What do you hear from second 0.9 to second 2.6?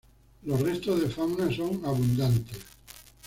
de fauna son abundantes.